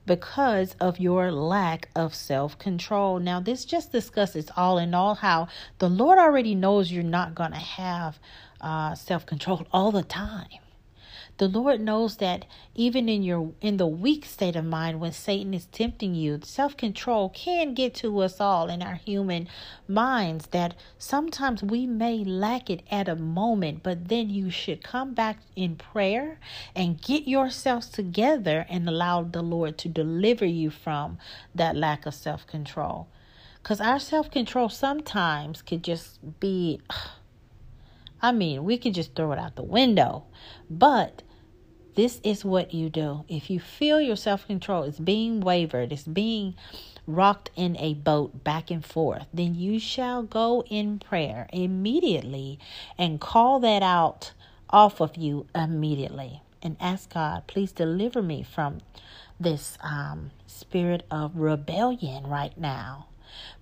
because 0.05 0.75
of 0.81 0.99
your 0.99 1.31
lack 1.31 1.87
of 1.95 2.13
self 2.13 2.59
control. 2.59 3.19
Now, 3.19 3.39
this 3.39 3.63
just 3.63 3.93
discusses 3.93 4.47
all 4.57 4.77
in 4.77 4.93
all 4.93 5.15
how 5.15 5.47
the 5.79 5.89
Lord 5.89 6.19
already 6.19 6.55
knows 6.55 6.91
you're 6.91 7.03
not 7.03 7.33
going 7.33 7.51
to 7.51 7.57
have 7.57 8.19
uh, 8.59 8.95
self 8.95 9.25
control 9.25 9.65
all 9.71 9.91
the 9.93 10.03
time. 10.03 10.59
The 11.41 11.47
Lord 11.47 11.81
knows 11.81 12.17
that 12.17 12.45
even 12.75 13.09
in 13.09 13.23
your 13.23 13.53
in 13.61 13.77
the 13.77 13.87
weak 13.87 14.25
state 14.25 14.55
of 14.55 14.63
mind 14.63 14.99
when 14.99 15.11
Satan 15.11 15.55
is 15.55 15.65
tempting 15.65 16.13
you, 16.13 16.39
self-control 16.43 17.29
can 17.29 17.73
get 17.73 17.95
to 17.95 18.19
us 18.19 18.39
all 18.39 18.69
in 18.69 18.83
our 18.83 18.93
human 18.93 19.47
minds 19.87 20.45
that 20.51 20.75
sometimes 20.99 21.63
we 21.63 21.87
may 21.87 22.23
lack 22.23 22.69
it 22.69 22.83
at 22.91 23.09
a 23.09 23.15
moment, 23.15 23.81
but 23.81 24.07
then 24.07 24.29
you 24.29 24.51
should 24.51 24.83
come 24.83 25.15
back 25.15 25.39
in 25.55 25.77
prayer 25.77 26.37
and 26.75 27.01
get 27.01 27.27
yourselves 27.27 27.89
together 27.89 28.67
and 28.69 28.87
allow 28.87 29.23
the 29.23 29.41
Lord 29.41 29.79
to 29.79 29.89
deliver 29.89 30.45
you 30.45 30.69
from 30.69 31.17
that 31.55 31.75
lack 31.75 32.05
of 32.05 32.13
self-control. 32.13 33.07
Cuz 33.63 33.81
our 33.81 33.97
self-control 33.97 34.69
sometimes 34.69 35.63
could 35.63 35.83
just 35.83 36.19
be 36.39 36.81
I 38.21 38.31
mean, 38.31 38.63
we 38.63 38.77
can 38.77 38.93
just 38.93 39.15
throw 39.15 39.31
it 39.31 39.39
out 39.39 39.55
the 39.55 39.63
window. 39.63 40.25
But 40.69 41.23
this 41.95 42.19
is 42.23 42.45
what 42.45 42.73
you 42.73 42.89
do. 42.89 43.25
If 43.27 43.49
you 43.49 43.59
feel 43.59 43.99
your 43.99 44.15
self 44.15 44.47
control 44.47 44.83
is 44.83 44.99
being 44.99 45.41
wavered, 45.41 45.91
it's 45.91 46.03
being 46.03 46.55
rocked 47.07 47.49
in 47.55 47.75
a 47.77 47.93
boat 47.93 48.43
back 48.43 48.71
and 48.71 48.85
forth, 48.85 49.27
then 49.33 49.55
you 49.55 49.79
shall 49.79 50.23
go 50.23 50.63
in 50.69 50.99
prayer 50.99 51.47
immediately 51.51 52.59
and 52.97 53.19
call 53.19 53.59
that 53.59 53.83
out 53.83 54.31
off 54.69 55.01
of 55.01 55.17
you 55.17 55.47
immediately 55.53 56.41
and 56.61 56.77
ask 56.79 57.13
God, 57.13 57.47
please 57.47 57.71
deliver 57.71 58.21
me 58.21 58.43
from 58.43 58.81
this 59.39 59.77
um, 59.81 60.31
spirit 60.45 61.05
of 61.09 61.35
rebellion 61.35 62.27
right 62.27 62.57
now. 62.57 63.07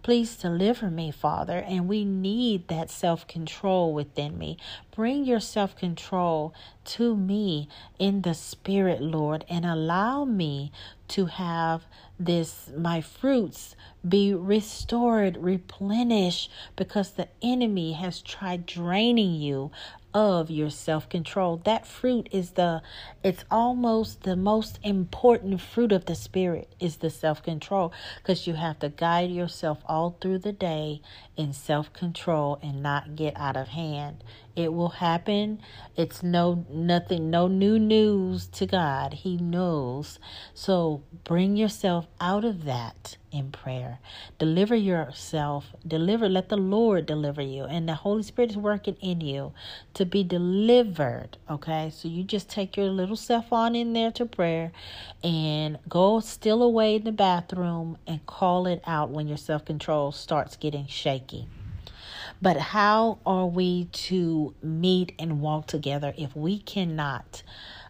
Please 0.01 0.37
deliver 0.37 0.89
me, 0.89 1.11
Father. 1.11 1.57
And 1.57 1.87
we 1.87 2.05
need 2.05 2.67
that 2.69 2.89
self 2.89 3.27
control 3.27 3.93
within 3.93 4.37
me. 4.37 4.57
Bring 4.95 5.25
your 5.25 5.39
self 5.39 5.75
control 5.75 6.53
to 6.85 7.15
me 7.15 7.67
in 7.97 8.21
the 8.21 8.33
Spirit, 8.33 9.01
Lord, 9.01 9.45
and 9.49 9.65
allow 9.65 10.25
me 10.25 10.71
to 11.09 11.25
have 11.25 11.83
this, 12.19 12.69
my 12.75 13.01
fruits 13.01 13.75
be 14.07 14.33
restored, 14.33 15.37
replenished, 15.37 16.51
because 16.75 17.11
the 17.11 17.27
enemy 17.41 17.93
has 17.93 18.21
tried 18.21 18.65
draining 18.65 19.35
you 19.35 19.71
of 20.13 20.49
your 20.49 20.69
self-control. 20.69 21.61
That 21.65 21.85
fruit 21.85 22.27
is 22.31 22.51
the 22.51 22.81
it's 23.23 23.45
almost 23.51 24.23
the 24.23 24.35
most 24.35 24.79
important 24.83 25.61
fruit 25.61 25.91
of 25.91 26.05
the 26.05 26.15
spirit 26.15 26.73
is 26.79 26.97
the 26.97 27.09
self-control 27.09 27.93
because 28.17 28.47
you 28.47 28.55
have 28.55 28.79
to 28.79 28.89
guide 28.89 29.29
yourself 29.29 29.79
all 29.85 30.17
through 30.19 30.39
the 30.39 30.53
day 30.53 31.01
in 31.37 31.53
self-control 31.53 32.59
and 32.61 32.81
not 32.81 33.15
get 33.15 33.37
out 33.37 33.57
of 33.57 33.69
hand. 33.69 34.23
It 34.55 34.73
will 34.73 34.89
happen. 34.89 35.61
It's 35.95 36.21
no 36.23 36.65
nothing 36.69 37.29
no 37.29 37.47
new 37.47 37.79
news 37.79 38.47
to 38.47 38.65
God. 38.65 39.13
He 39.13 39.37
knows. 39.37 40.19
So 40.53 41.03
bring 41.23 41.55
yourself 41.55 42.07
out 42.19 42.43
of 42.43 42.65
that 42.65 43.17
in 43.31 43.51
prayer. 43.51 43.99
Deliver 44.37 44.75
yourself. 44.75 45.67
Deliver 45.87 46.27
let 46.27 46.49
the 46.49 46.57
Lord 46.57 47.05
deliver 47.05 47.41
you 47.41 47.63
and 47.65 47.87
the 47.87 47.93
Holy 47.93 48.23
Spirit 48.23 48.51
is 48.51 48.57
working 48.57 48.97
in 49.01 49.21
you 49.21 49.53
to 49.93 50.05
be 50.05 50.23
delivered, 50.23 51.37
okay? 51.49 51.91
So 51.93 52.07
you 52.07 52.23
just 52.23 52.49
take 52.49 52.75
your 52.75 52.89
little 52.89 53.15
self 53.15 53.53
on 53.53 53.75
in 53.75 53.93
there 53.93 54.11
to 54.13 54.25
prayer 54.25 54.71
and 55.23 55.77
go 55.87 56.19
still 56.19 56.63
away 56.63 56.95
in 56.95 57.03
the 57.03 57.11
bathroom 57.11 57.97
and 58.07 58.25
call 58.25 58.65
it 58.67 58.81
out 58.85 59.09
when 59.09 59.27
your 59.27 59.37
self-control 59.37 60.11
starts 60.11 60.55
getting 60.55 60.87
shaky. 60.87 61.47
But 62.41 62.57
how 62.57 63.19
are 63.25 63.47
we 63.47 63.85
to 63.85 64.55
meet 64.61 65.13
and 65.19 65.41
walk 65.41 65.67
together 65.67 66.13
if 66.17 66.35
we 66.35 66.59
cannot? 66.59 67.43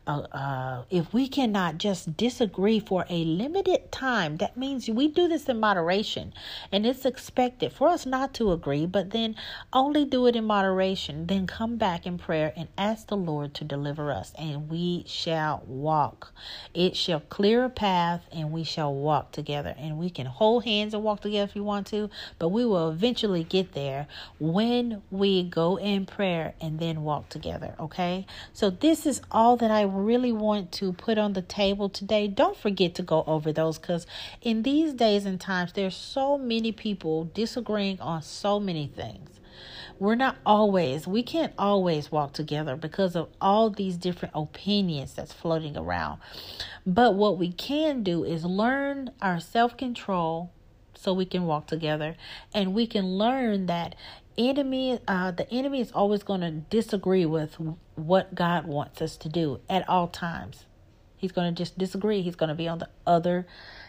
Uh, 0.08 0.22
uh, 0.32 0.84
if 0.90 1.14
we 1.14 1.28
cannot 1.28 1.78
just 1.78 2.18
disagree 2.18 2.80
for 2.80 3.06
a 3.10 3.24
limited 3.26 3.92
time, 3.92 4.38
that 4.38 4.58
means 4.58 4.90
we 4.90 5.08
do 5.08 5.28
this 5.28 5.48
in 5.48 5.60
moderation. 5.60 6.34
And 6.72 6.86
it's 6.86 7.06
expected 7.06 7.72
for 7.74 7.90
us 7.90 8.06
not 8.06 8.34
to 8.36 8.52
agree, 8.52 8.86
but 8.86 9.12
then 9.12 9.36
only 9.72 10.06
do 10.06 10.26
it 10.28 10.36
in 10.36 10.46
moderation. 10.46 11.28
Then 11.28 11.46
come 11.48 11.78
back 11.78 12.06
in 12.06 12.18
prayer 12.18 12.54
and 12.56 12.68
ask 12.78 13.08
the 13.08 13.18
Lord 13.18 13.54
to 13.56 13.64
deliver 13.64 14.12
us, 14.12 14.34
and 14.38 14.70
we 14.70 15.04
shall 15.08 15.64
walk. 15.68 16.34
It 16.74 16.96
shall 16.96 17.20
clear 17.20 17.66
a 17.66 17.70
path, 17.70 18.26
and 18.32 18.52
we 18.52 18.64
shall 18.64 18.94
walk 18.94 19.32
together. 19.32 19.76
And 19.78 19.98
we 19.98 20.10
can 20.10 20.26
hold 20.26 20.66
hands 20.66 20.94
and 20.94 21.04
walk 21.04 21.22
together 21.22 21.50
if 21.50 21.56
you 21.56 21.64
want 21.64 21.88
to, 21.88 22.10
but 22.40 22.50
we 22.50 22.66
will 22.66 22.90
eventually 22.90 23.44
get 23.44 23.74
there 23.74 24.08
when 24.40 25.02
we 25.12 25.44
go 25.44 25.78
in 25.78 26.06
prayer 26.06 26.54
and 26.60 26.80
then 26.80 27.04
walk 27.04 27.30
together. 27.30 27.76
Okay? 27.80 28.26
So, 28.54 28.70
this 28.70 29.06
is 29.06 29.22
all 29.32 29.58
that 29.58 29.72
I 29.72 29.84
really 30.00 30.32
want 30.32 30.72
to 30.74 30.94
put 30.94 31.18
on 31.18 31.34
the 31.34 31.42
table 31.42 31.90
today, 31.90 32.28
don't 32.28 32.58
forget 32.58 32.96
to 32.96 33.04
go 33.04 33.24
over 33.28 33.52
those 33.52 33.78
because 33.78 34.08
in 34.42 34.64
these 34.64 34.94
days 34.94 35.26
and 35.26 35.40
times, 35.40 35.74
there's 35.74 35.96
so 35.96 36.38
many 36.38 36.72
people 36.72 37.26
disagreeing 37.26 38.00
on 38.00 38.22
so 38.22 38.60
many 38.60 38.88
things. 38.88 39.40
We're 40.00 40.16
not 40.16 40.38
always, 40.46 41.06
we 41.06 41.24
can't 41.24 41.54
always 41.58 42.12
walk 42.12 42.32
together 42.32 42.78
because 42.78 43.16
of 43.16 43.28
all 43.42 43.70
these 43.70 43.98
different 43.98 44.34
opinions 44.34 45.14
that's 45.14 45.34
floating 45.34 45.76
around. 45.76 46.22
But 46.86 47.16
what 47.16 47.38
we 47.38 47.52
can 47.52 48.02
do 48.02 48.24
is 48.24 48.46
learn 48.46 49.12
our 49.22 49.42
self 49.42 49.76
control 49.76 50.52
so 50.96 51.14
we 51.14 51.26
can 51.26 51.46
walk 51.46 51.68
together 51.68 52.16
and 52.54 52.74
we 52.74 52.88
can 52.88 53.18
learn 53.18 53.66
that 53.68 53.96
enemy 54.40 55.00
uh, 55.08 55.32
the 55.32 55.52
enemy 55.52 55.82
is 55.82 55.92
always 55.92 56.24
going 56.24 56.42
to 56.42 56.52
disagree 56.52 57.26
with 57.26 57.58
what 57.96 58.34
god 58.34 58.66
wants 58.66 59.02
us 59.02 59.18
to 59.18 59.30
do 59.30 59.60
at 59.70 59.88
all 59.88 60.08
times. 60.08 60.66
He's 61.18 61.34
going 61.34 61.54
to 61.54 61.58
just 61.58 61.78
disagree. 61.78 62.22
He's 62.22 62.38
going 62.38 62.48
to 62.48 62.56
be 62.56 62.68
on 62.68 62.80
the 62.80 62.90
other 63.06 63.46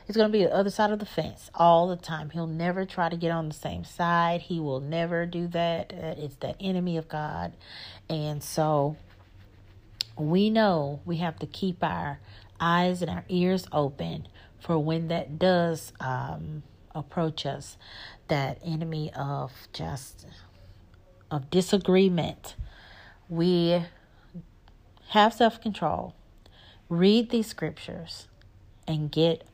he's 0.07 0.17
going 0.17 0.31
to 0.31 0.37
be 0.37 0.45
the 0.45 0.53
other 0.53 0.71
side 0.71 0.91
of 0.91 0.99
the 0.99 1.07
fence 1.07 1.51
all 1.55 1.87
the 1.87 1.97
time. 1.97 2.31
He'll 2.31 2.49
never 2.49 2.85
try 2.85 3.09
to 3.09 3.17
get 3.17 3.31
on 3.31 3.47
the 3.47 3.55
same 3.55 3.85
side. 3.85 4.43
He 4.43 4.59
will 4.59 4.81
never 4.81 5.25
do 5.25 5.47
that. 5.49 5.93
It's 5.93 6.35
that 6.37 6.57
enemy 6.59 6.97
of 6.97 7.09
god. 7.09 7.53
And 8.09 8.43
so 8.43 8.97
we 10.19 10.51
know 10.51 11.01
we 11.05 11.19
have 11.19 11.39
to 11.39 11.47
keep 11.47 11.85
our 11.85 12.19
eyes 12.59 13.03
and 13.03 13.11
our 13.11 13.25
ears 13.29 13.67
open 13.73 14.27
for 14.59 14.79
when 14.79 15.09
that 15.09 15.39
does 15.39 15.93
um, 16.01 16.63
approach 16.95 17.47
us 17.47 17.77
that 18.29 18.59
enemy 18.65 19.11
of 19.15 19.53
just 19.73 20.27
of 21.31 21.51
disagreement 21.51 22.55
we 23.29 23.83
have 25.11 25.33
self-control 25.33 26.15
read 26.89 27.31
these 27.31 27.47
scriptures 27.47 28.27
and 28.87 29.11
get 29.13 29.45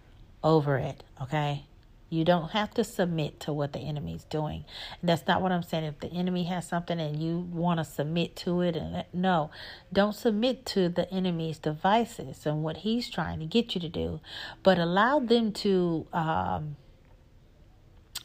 over 0.42 0.78
it 0.78 1.02
okay? 1.20 1.64
You 2.08 2.24
don't 2.24 2.50
have 2.52 2.72
to 2.74 2.84
submit 2.84 3.40
to 3.40 3.52
what 3.52 3.72
the 3.72 3.80
enemy 3.80 4.14
is 4.14 4.24
doing. 4.24 4.64
And 5.00 5.08
that's 5.08 5.26
not 5.26 5.42
what 5.42 5.50
i'm 5.52 5.62
saying. 5.62 5.84
If 5.84 5.98
the 6.00 6.08
enemy 6.08 6.44
has 6.44 6.66
something 6.66 7.00
and 7.00 7.20
you 7.20 7.40
want 7.52 7.78
to 7.78 7.84
submit 7.84 8.36
to 8.36 8.60
it 8.60 8.76
and 8.76 9.04
no 9.12 9.50
don't 9.92 10.14
submit 10.14 10.64
to 10.66 10.88
the 10.88 11.10
enemy's 11.12 11.58
devices 11.58 12.46
and 12.46 12.62
what 12.62 12.78
he's 12.78 13.10
trying 13.10 13.40
to 13.40 13.46
get 13.46 13.74
you 13.74 13.80
to 13.80 13.88
do 13.88 14.20
but 14.62 14.78
allow 14.78 15.18
them 15.18 15.52
to 15.52 16.06
um, 16.12 16.76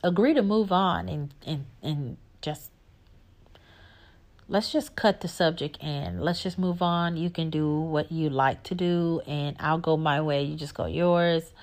agree 0.03 0.33
to 0.33 0.41
move 0.41 0.71
on 0.71 1.07
and 1.09 1.33
and 1.45 1.65
and 1.81 2.17
just 2.41 2.71
let's 4.47 4.71
just 4.71 4.95
cut 4.95 5.21
the 5.21 5.27
subject 5.27 5.77
and 5.81 6.21
let's 6.21 6.43
just 6.43 6.59
move 6.59 6.81
on. 6.81 7.15
You 7.15 7.29
can 7.29 7.49
do 7.49 7.79
what 7.79 8.11
you 8.11 8.29
like 8.29 8.63
to 8.63 8.75
do 8.75 9.21
and 9.25 9.55
I'll 9.59 9.77
go 9.77 9.95
my 9.95 10.19
way, 10.19 10.43
you 10.43 10.55
just 10.55 10.75
go 10.75 10.85
yours. 10.85 11.53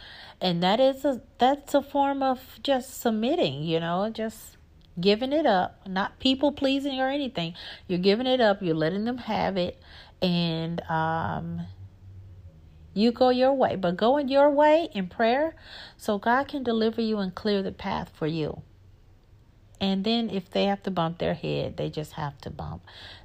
And 0.40 0.62
that 0.62 0.81
is 0.81 1.05
a 1.05 1.20
that's 1.38 1.74
a 1.74 1.83
form 1.83 2.22
of 2.22 2.59
just 2.62 3.01
submitting, 3.01 3.62
you 3.62 3.81
know, 3.81 4.11
just 4.11 4.57
giving 5.01 5.33
it 5.33 5.46
up, 5.46 5.87
not 5.87 6.18
people 6.18 6.51
pleasing 6.53 6.98
or 7.01 7.09
anything. 7.09 7.55
You're 7.87 7.98
giving 7.98 8.27
it 8.27 8.40
up, 8.40 8.62
you're 8.62 8.74
letting 8.74 9.05
them 9.05 9.18
have 9.18 9.57
it 9.57 9.81
and 10.20 10.81
um 10.88 11.61
you 12.98 13.12
go 13.12 13.30
your 13.30 13.52
way, 13.52 13.76
but 13.76 13.96
going 13.96 14.28
your 14.28 14.50
way 14.50 14.88
in 14.92 15.08
prayer 15.08 15.54
so 15.96 16.18
God 16.18 16.48
can 16.48 16.62
deliver 16.62 17.00
you 17.00 17.18
and 17.18 17.34
clear 17.34 17.62
the 17.62 17.72
path 17.72 18.11
for 18.14 18.26
you. 18.26 18.62
And 19.80 20.02
then 20.04 20.28
if 20.30 20.50
they 20.50 20.64
have 20.64 20.82
to 20.82 20.90
bump 20.90 21.18
their 21.18 21.34
head, 21.34 21.76
they 21.76 21.88
just 21.88 22.14
have 22.14 22.37
to 22.38 22.50
bump 22.50 22.82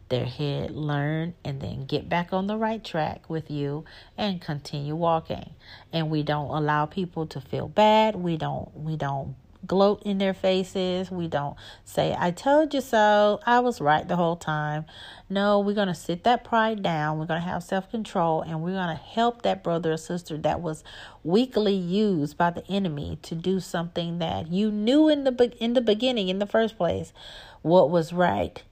their 0.10 0.26
head, 0.26 0.72
learn, 0.72 1.34
and 1.44 1.60
then 1.60 1.86
get 1.86 2.08
back 2.08 2.32
on 2.32 2.46
the 2.46 2.58
right 2.58 2.84
track 2.84 3.28
with 3.28 3.50
you 3.50 3.86
and 4.16 4.40
continue 4.40 4.96
walking. 4.96 5.50
And 5.92 6.12
we 6.12 6.22
don't 6.22 6.52
allow 6.52 6.86
people 6.86 7.26
to 7.28 7.42
feel 7.42 7.68
bad. 7.68 8.16
We 8.16 8.38
don't 8.38 8.76
we 8.76 8.96
don't 8.96 9.36
gloat 9.66 10.02
in 10.04 10.18
their 10.18 10.34
faces. 10.34 11.10
We 11.12 11.28
don't 11.28 11.56
say, 11.86 12.16
I 12.18 12.32
told 12.32 12.74
you 12.74 12.82
so. 12.82 13.40
I 13.46 13.60
was 13.60 13.82
right 13.82 14.08
the 14.08 14.16
whole 14.16 14.36
time. 14.36 14.86
No, 15.30 15.60
we're 15.60 15.76
going 15.76 15.88
to 15.88 15.96
sit 15.96 16.24
that 16.26 16.44
pride 16.44 16.84
down. 16.84 17.20
We're 17.20 17.26
going 17.26 17.42
to 17.42 17.48
have 17.48 17.64
self 17.64 17.90
control 17.90 18.42
and 18.42 18.62
we're 18.62 18.74
going 18.74 18.96
to 18.96 19.04
help 19.04 19.42
that 19.44 19.64
brother 19.64 19.94
or 19.94 19.98
sister 19.98 20.38
that 20.38 20.62
was 20.62 20.84
weakly 21.24 21.76
used 21.76 22.38
by 22.38 22.50
the 22.50 22.66
enemy 22.68 23.18
to 23.24 23.36
do 23.36 23.60
something 23.60 24.20
that 24.20 24.52
you 24.52 24.72
knew 24.72 25.10
in 25.10 25.24
the 25.24 25.54
in 25.60 25.74
the 25.74 25.82
beginning 25.82 26.30
in 26.30 26.40
the 26.40 26.46
first 26.46 26.78
place 26.78 27.14
what 27.62 27.90
was 27.90 28.12
right 28.14 28.64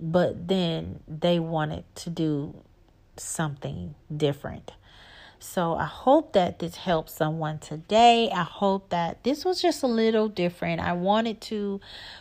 but 0.00 0.48
then 0.48 1.00
they 1.06 1.38
wanted 1.38 1.84
to 1.94 2.08
do 2.08 2.54
something 3.16 3.94
different 4.14 4.72
so 5.40 5.74
I 5.74 5.86
hope 5.86 6.34
that 6.34 6.58
this 6.58 6.76
helps 6.76 7.14
someone 7.14 7.58
today. 7.58 8.30
I 8.30 8.42
hope 8.42 8.90
that 8.90 9.24
this 9.24 9.44
was 9.44 9.60
just 9.60 9.82
a 9.82 9.86
little 9.86 10.28
different. 10.28 10.80
I 10.80 10.92
wanted 10.92 11.40
to 11.42 11.80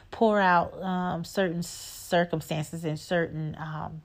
pour 0.09 0.39
out 0.39 0.81
um, 0.81 1.23
certain 1.25 1.61
circumstances 1.61 2.85
and 2.85 2.99
certain 2.99 3.57
um, 3.59 4.01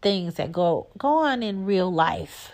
things 0.00 0.34
that 0.36 0.52
go 0.52 0.88
go 0.96 1.18
on 1.18 1.42
in 1.42 1.66
real 1.66 1.92
life 1.92 2.52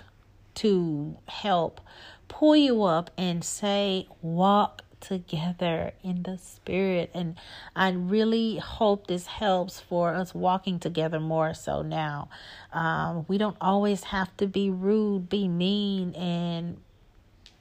to 0.55 1.17
help 1.27 1.81
pull 2.29 2.57
you 2.57 2.83
up 2.83 3.11
and 3.17 3.45
say 3.45 4.07
walk 4.21 4.83
together 5.03 5.93
in 6.03 6.23
the 6.23 6.39
spirit. 6.39 7.11
And 7.13 7.37
I 7.77 7.91
really 7.91 8.57
hope 8.57 9.07
this 9.07 9.27
helps 9.27 9.81
for 9.81 10.15
us 10.15 10.35
walking 10.35 10.79
together 10.79 11.21
more 11.21 11.53
so 11.53 11.83
now. 11.83 12.29
Um, 12.73 13.27
we 13.29 13.37
don't 13.37 13.57
always 13.61 14.05
have 14.05 14.35
to 14.39 14.47
be 14.47 14.71
rude, 14.71 15.29
be 15.29 15.49
mean, 15.49 16.15
and, 16.15 16.79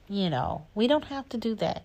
you 0.08 0.30
know, 0.30 0.66
we 0.74 0.86
don't 0.86 1.04
have 1.06 1.28
to 1.30 1.36
do 1.36 1.54
that. 1.56 1.84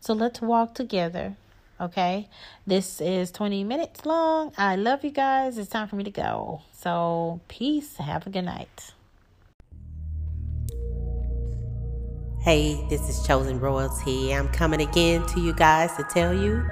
So 0.00 0.14
let's 0.14 0.40
walk 0.40 0.74
together. 0.74 1.36
Okay, 1.80 2.28
this 2.64 3.00
is 3.00 3.32
20 3.32 3.64
minutes 3.64 4.06
long. 4.06 4.52
I 4.56 4.76
love 4.76 5.02
you 5.04 5.10
guys. 5.10 5.58
It's 5.58 5.68
time 5.68 5.88
for 5.88 5.96
me 5.96 6.04
to 6.04 6.10
go. 6.10 6.62
So, 6.72 7.40
peace. 7.48 7.96
Have 7.96 8.24
a 8.26 8.30
good 8.30 8.44
night. 8.44 8.92
Hey, 12.42 12.84
this 12.88 13.08
is 13.08 13.24
Chosen 13.24 13.60
Royalty. 13.60 14.34
I'm 14.34 14.48
coming 14.48 14.80
again 14.80 15.24
to 15.28 15.40
you 15.40 15.52
guys 15.52 15.96
to 15.96 16.02
tell 16.02 16.34
you 16.34 16.68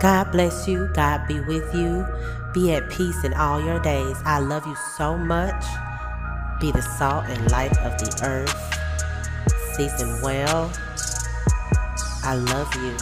God 0.00 0.32
bless 0.32 0.66
you, 0.66 0.88
God 0.94 1.28
be 1.28 1.40
with 1.40 1.74
you, 1.74 2.06
be 2.54 2.72
at 2.72 2.88
peace 2.90 3.22
in 3.22 3.34
all 3.34 3.62
your 3.62 3.78
days. 3.80 4.16
I 4.24 4.38
love 4.38 4.66
you 4.66 4.74
so 4.96 5.18
much. 5.18 5.62
Be 6.58 6.72
the 6.72 6.80
salt 6.80 7.26
and 7.28 7.50
light 7.50 7.76
of 7.80 7.98
the 7.98 8.20
earth. 8.24 9.76
Season 9.76 10.22
well. 10.22 10.72
I 12.24 12.36
love 12.36 12.74
you. 12.76 12.96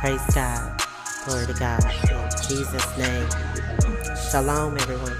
Praise 0.00 0.34
God. 0.34 0.82
Glory 1.26 1.46
to 1.48 1.52
God. 1.52 1.84
In 1.84 2.30
Jesus' 2.48 2.96
name. 2.96 3.28
Shalom, 4.30 4.78
everyone. 4.78 5.18